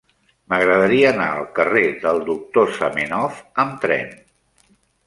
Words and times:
M'agradaria 0.53 1.11
anar 1.15 1.27
al 1.35 1.45
carrer 1.59 1.85
del 2.07 2.25
Doctor 2.33 2.75
Zamenhof 2.81 3.47
amb 3.67 3.79
tren. 3.87 4.15